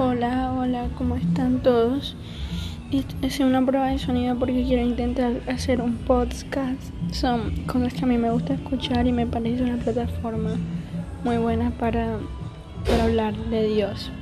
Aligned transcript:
Hola, 0.00 0.52
hola, 0.56 0.86
¿cómo 0.96 1.16
están 1.16 1.60
todos? 1.60 2.14
Es 3.20 3.40
una 3.40 3.66
prueba 3.66 3.88
de 3.88 3.98
sonido 3.98 4.38
porque 4.38 4.62
quiero 4.62 4.82
intentar 4.84 5.40
hacer 5.48 5.80
un 5.80 5.96
podcast. 5.96 6.80
Son 7.10 7.50
cosas 7.66 7.94
que 7.94 8.04
a 8.04 8.06
mí 8.06 8.16
me 8.16 8.30
gusta 8.30 8.54
escuchar 8.54 9.08
y 9.08 9.12
me 9.12 9.26
parece 9.26 9.64
una 9.64 9.76
plataforma 9.76 10.50
muy 11.24 11.38
buena 11.38 11.72
para, 11.72 12.16
para 12.86 13.04
hablar 13.06 13.36
de 13.50 13.66
Dios. 13.66 14.12